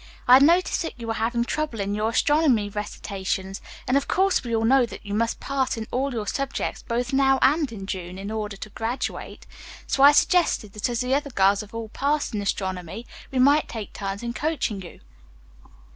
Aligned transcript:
I 0.27 0.33
had 0.33 0.41
noticed 0.41 0.81
that 0.81 0.99
you 0.99 1.05
were 1.05 1.13
having 1.13 1.45
trouble 1.45 1.79
in 1.79 1.93
your 1.93 2.09
astronomy 2.09 2.69
recitations, 2.69 3.61
and, 3.87 3.95
of 3.95 4.07
course, 4.07 4.43
we 4.43 4.55
all 4.55 4.65
know 4.65 4.83
that 4.83 5.05
you 5.05 5.13
must 5.13 5.39
pass 5.39 5.77
in 5.77 5.85
all 5.91 6.11
your 6.11 6.25
subjects, 6.25 6.81
both 6.81 7.13
now 7.13 7.37
and 7.43 7.71
in 7.71 7.85
June, 7.85 8.17
in 8.17 8.31
order 8.31 8.57
to 8.57 8.71
graduate; 8.71 9.45
so 9.85 10.01
I 10.01 10.11
suggested 10.11 10.73
that 10.73 10.89
as 10.89 11.01
the 11.01 11.13
other 11.13 11.29
girls 11.29 11.61
have 11.61 11.75
all 11.75 11.89
passed 11.89 12.33
in 12.33 12.41
astronomy, 12.41 13.05
we 13.29 13.37
might 13.37 13.69
take 13.69 13.93
turns 13.93 14.23
in 14.23 14.33
coaching 14.33 14.81
you. 14.81 15.01